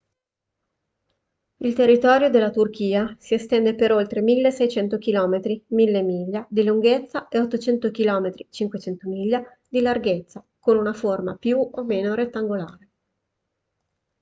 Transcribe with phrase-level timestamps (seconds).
[1.57, 5.61] il territorio della turchia si estende per oltre 1.600 km 1.000
[6.03, 11.83] miglia di lunghezza e 800 km 500 miglia di larghezza con una forma più o
[11.83, 12.89] meno rettangolare